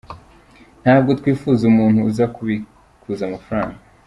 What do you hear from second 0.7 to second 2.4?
Ntabwo twifuza umuntu uza